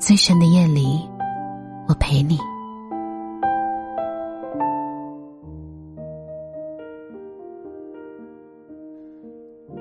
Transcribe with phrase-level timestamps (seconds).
[0.00, 1.06] 最深的夜里，
[1.86, 2.38] 我陪你。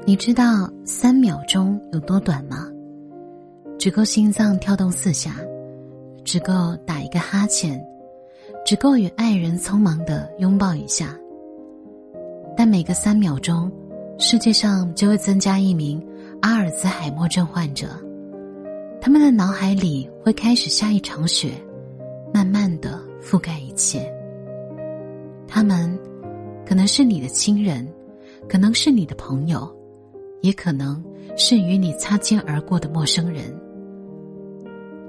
[0.05, 2.67] 你知道三秒钟有多短吗？
[3.79, 5.35] 只够心脏跳动四下，
[6.25, 7.81] 只够打一个哈欠，
[8.65, 11.15] 只够与爱人匆忙的拥抱一下。
[12.57, 13.71] 但每隔三秒钟，
[14.17, 16.05] 世界上就会增加一名
[16.41, 17.87] 阿尔兹海默症患者。
[19.09, 21.53] 他们的脑海里会开始下一场雪，
[22.31, 24.07] 慢慢的覆盖一切。
[25.47, 25.97] 他们
[26.63, 27.91] 可能是你的亲人，
[28.47, 29.67] 可能是你的朋友，
[30.41, 31.03] 也可能
[31.35, 33.45] 是与你擦肩而过的陌生人。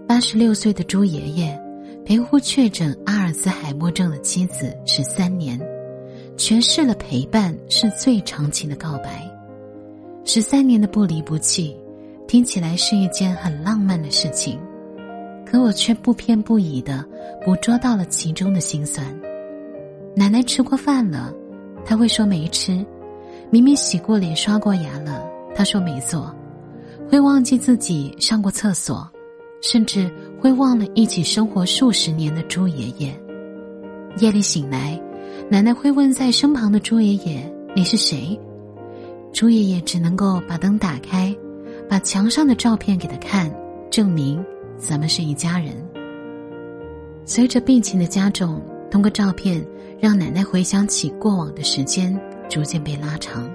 [0.09, 1.62] 八十六岁的朱爷爷
[2.03, 5.61] 陪护确诊阿尔兹海默症的妻子十三年，
[6.39, 9.31] 诠释了陪伴是最长情的告白。
[10.25, 11.77] 十三年的不离不弃。
[12.31, 14.56] 听起来是一件很浪漫的事情，
[15.45, 17.05] 可我却不偏不倚的
[17.45, 19.05] 捕捉到了其中的心酸。
[20.14, 21.34] 奶奶吃过饭了，
[21.84, 22.87] 他会说没吃；
[23.50, 26.33] 明明洗过脸、刷过牙了，他说没做；
[27.11, 29.11] 会忘记自己上过厕所，
[29.61, 30.09] 甚至
[30.41, 33.12] 会忘了一起生活数十年的朱爷爷。
[34.19, 34.97] 夜里醒来，
[35.50, 38.39] 奶奶会问在身旁的朱爷爷：“你是谁？”
[39.34, 41.37] 朱爷爷只能够把灯打开。
[41.91, 43.53] 把墙上的照片给他看，
[43.91, 44.41] 证明
[44.79, 45.75] 咱们是一家人。
[47.25, 49.67] 随着病情的加重，通过照片
[49.99, 52.17] 让奶奶回想起过往的时间
[52.49, 53.50] 逐渐被拉长。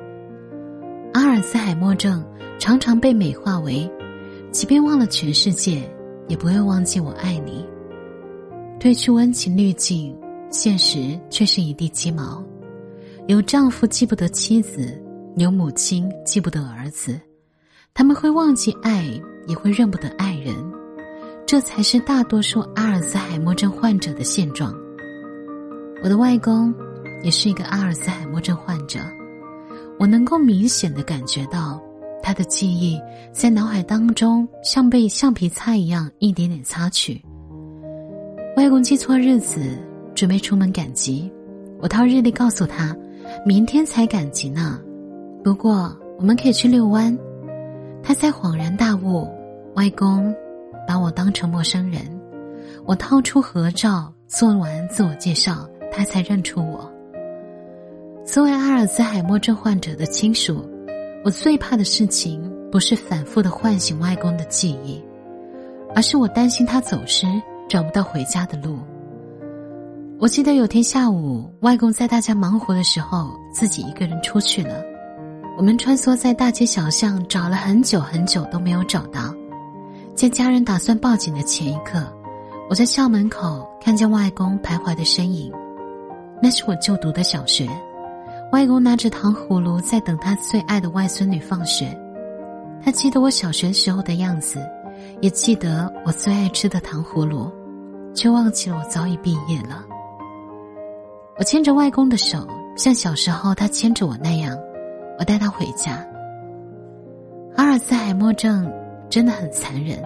[1.14, 2.22] 阿尔茨海默症
[2.60, 3.90] 常常被美化为，
[4.52, 5.82] 即便忘了全世界，
[6.28, 7.66] 也不会忘记我爱你。
[8.82, 10.14] 褪去温情滤镜，
[10.50, 12.44] 现实却是一地鸡毛。
[13.28, 15.02] 有丈夫记不得妻子，
[15.38, 17.18] 有母亲记不得儿子。
[17.98, 19.10] 他们会忘记爱，
[19.48, 20.54] 也会认不得爱人，
[21.46, 24.76] 这才是大多数阿尔茨海默症患者的现状。
[26.04, 26.76] 我的外公
[27.24, 29.00] 也是一个阿尔茨海默症患者，
[29.98, 31.82] 我能够明显的感觉到
[32.22, 33.00] 他的记忆
[33.32, 37.24] 在脑海当中像被橡皮擦一样一点点擦去。
[38.58, 39.80] 外公记错日子，
[40.14, 41.32] 准备出门赶集，
[41.80, 42.94] 我掏日历告诉他，
[43.46, 44.82] 明天才赶集呢，
[45.42, 47.18] 不过我们可以去遛弯。
[48.08, 49.28] 他才恍然大悟，
[49.74, 50.32] 外公
[50.88, 52.02] 把我当成陌生人。
[52.86, 56.88] 我掏出合照，做完自我介绍，他才认出我。
[58.24, 60.64] 作为阿尔兹海默症患者的亲属，
[61.24, 65.04] 我最怕的事情不是反复的唤醒外公的记忆，
[65.96, 67.26] 而是我担心他走失，
[67.68, 68.78] 找不到回家的路。
[70.20, 74.95] 我记得有天下午，外公在大家忙活的时候，自己一个人出去了。
[75.58, 79.34] 我们穿梭在大街小巷，找了很久很久都没有找到。
[80.14, 82.06] 在家人打算报警的前一刻，
[82.70, 85.50] 我在校门口看见外公徘徊的身影。
[86.42, 87.70] 那是我就读的小学，
[88.52, 91.98] 外公拿着糖葫芦在等他最爱的外孙女放学。
[92.84, 94.60] 他记得我小学时候的样子，
[95.22, 97.50] 也记得我最爱吃的糖葫芦，
[98.14, 99.86] 却忘记了我早已毕业了。
[101.38, 102.46] 我牵着外公的手，
[102.76, 104.58] 像小时候他牵着我那样。
[105.18, 106.06] 我带他回家。
[107.56, 108.72] 阿尔茨海默症
[109.10, 109.98] 真的很残忍，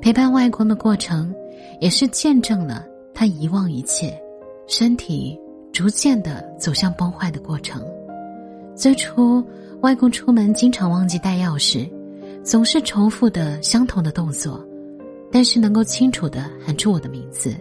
[0.00, 1.34] 陪伴外公的过程，
[1.80, 4.18] 也是见证了他遗忘一切，
[4.66, 5.38] 身体
[5.72, 7.82] 逐渐的走向崩坏的过程。
[8.74, 9.44] 最初，
[9.80, 11.90] 外公出门经常忘记带钥匙，
[12.42, 14.64] 总是重复的相同的动作，
[15.30, 17.54] 但是能够清楚的喊出我的名字。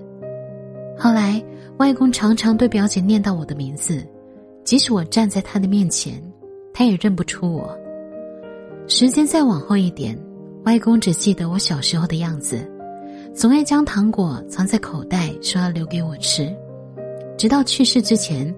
[0.97, 1.43] 后来，
[1.77, 4.01] 外公常常对表姐念叨我的名字，
[4.63, 6.21] 即使我站在他的面前。
[6.77, 7.75] 他也认不出我。
[8.87, 10.15] 时间再往后一点，
[10.65, 12.69] 外公只记得我小时候的样子，
[13.33, 16.55] 总爱将糖果藏在口袋，说要留给我吃。
[17.35, 18.53] 直到去世之前，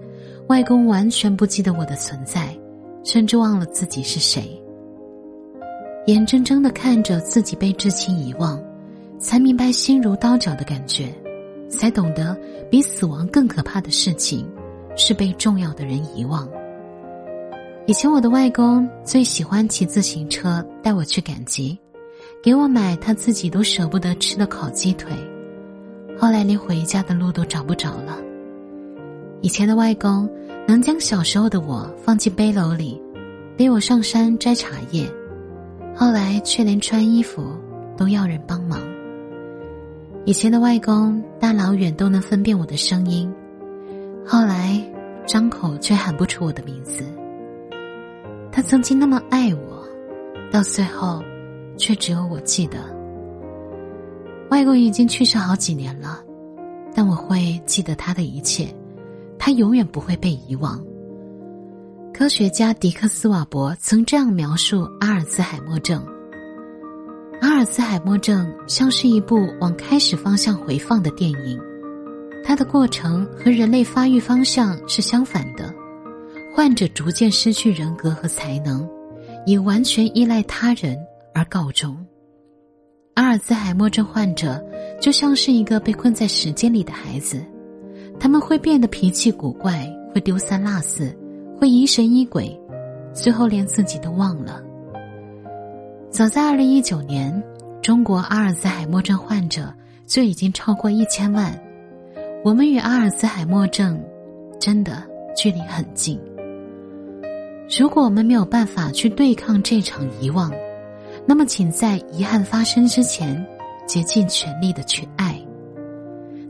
[0.48, 2.54] 外公完全不记得我的存在，
[3.04, 4.62] 甚至忘了自己是谁。
[6.04, 8.62] 眼睁睁的看着自己被至亲遗忘，
[9.18, 11.08] 才明白心如刀绞的感觉，
[11.70, 12.38] 才懂得
[12.70, 14.46] 比死亡更可怕的事情，
[14.94, 16.46] 是被重要的人遗忘。
[17.90, 21.76] 以前我的外公最喜欢骑自行车带我去赶集，
[22.40, 25.10] 给我买他自己都舍不得吃的烤鸡腿，
[26.16, 28.16] 后来连回家的路都找不着了。
[29.40, 30.30] 以前的外公
[30.68, 33.02] 能将小时候的我放进背篓里，
[33.56, 35.12] 背我上山摘茶叶，
[35.92, 37.44] 后来却连穿衣服
[37.96, 38.78] 都要人帮忙。
[40.24, 43.28] 以前的外公大老远都能分辨我的声音，
[44.24, 44.80] 后来
[45.26, 47.02] 张口却喊不出我的名字。
[48.52, 49.86] 他曾经那么爱我，
[50.50, 51.22] 到最后，
[51.76, 52.78] 却只有我记得。
[54.50, 56.20] 外公已经去世好几年了，
[56.94, 58.66] 但我会记得他的一切。
[59.38, 60.84] 他永远不会被遗忘。
[62.12, 66.04] 科学家迪克斯瓦伯曾这样描述阿尔兹海默症：
[67.40, 71.58] 阿尔兹海默症像是一部往开始方向回放的电影，
[72.44, 75.72] 它的过程和人类发育方向是相反的。
[76.52, 78.88] 患者逐渐失去人格和才能，
[79.46, 80.98] 以完全依赖他人
[81.32, 81.96] 而告终。
[83.14, 84.62] 阿尔兹海默症患者
[85.00, 87.44] 就像是一个被困在时间里的孩子。
[88.18, 91.16] 他们会变得脾气古怪，会丢三落四，
[91.58, 92.58] 会疑神疑鬼，
[93.14, 94.62] 最后连自己都忘了。
[96.10, 97.42] 早在二零一九年，
[97.80, 99.72] 中国阿尔兹海默症患者
[100.06, 101.58] 就已经超过一千万。
[102.44, 104.02] 我们与阿尔兹海默症
[104.58, 105.02] 真的
[105.34, 106.20] 距离很近。
[107.78, 110.52] 如果我们没有办法去对抗这场遗忘，
[111.24, 113.46] 那么请在遗憾发生之前，
[113.86, 115.40] 竭尽全力的去爱。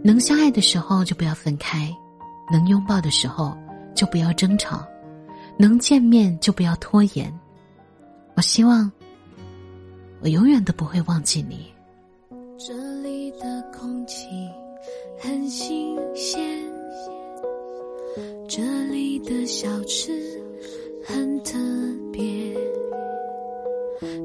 [0.03, 1.95] 能相爱的时候就不要分开，
[2.51, 3.55] 能拥抱的时候
[3.95, 4.83] 就不要争吵，
[5.59, 7.31] 能见面就不要拖延。
[8.35, 8.91] 我希望，
[10.23, 11.71] 我永远都不会忘记你。
[12.57, 12.73] 这
[13.03, 14.27] 里的空气
[15.21, 16.41] 很新鲜，
[18.49, 20.41] 这里的小吃
[21.13, 21.59] 很特
[22.13, 22.23] 别，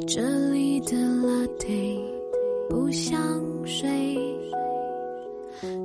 [0.07, 1.99] 这里的 latte
[2.69, 3.17] 不像
[3.65, 4.15] 水。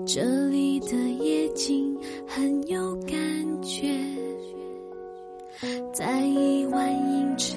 [0.07, 3.17] 这里的夜景很有感
[3.63, 3.89] 觉，
[5.93, 7.57] 在一万英尺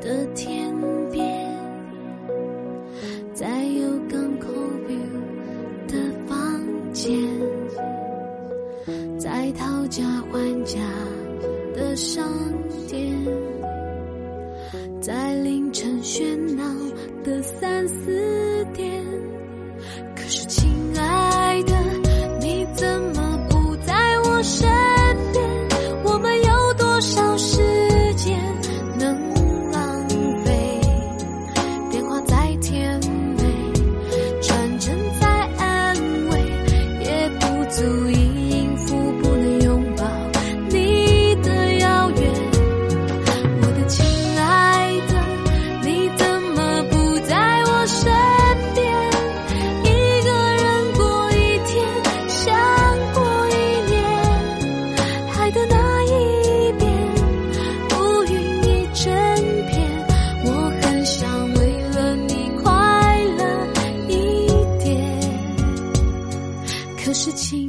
[0.00, 0.72] 的天
[1.10, 1.26] 边，
[3.32, 4.52] 在有港口
[4.86, 5.96] view 的
[6.26, 6.62] 房
[6.92, 7.18] 间，
[9.18, 10.78] 在讨价还价
[11.96, 12.28] 商
[12.88, 13.16] 店，
[15.00, 16.64] 在凌晨喧闹
[17.22, 18.23] 的三四
[67.14, 67.63] 事情